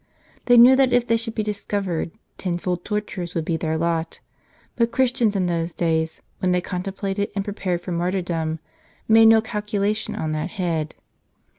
They 0.47 0.57
knew 0.57 0.75
that 0.77 0.91
if 0.91 1.05
they 1.05 1.15
should 1.15 1.35
be 1.35 1.43
discov 1.43 1.85
ered, 1.85 2.09
tenfold 2.39 2.83
tortui 2.83 3.21
es 3.21 3.35
would 3.35 3.45
be 3.45 3.55
their 3.55 3.77
lot; 3.77 4.19
but 4.75 4.89
Christians 4.91 5.35
in 5.35 5.45
those 5.45 5.75
days, 5.75 6.23
when 6.39 6.51
they 6.53 6.59
contemplated 6.59 7.29
and 7.35 7.45
pi 7.45 7.51
epared 7.51 7.81
for 7.81 7.91
martyr 7.91 8.23
dom, 8.23 8.57
made 9.07 9.27
no 9.27 9.41
calculation 9.41 10.15
on 10.15 10.31
that 10.31 10.49
head. 10.57 10.95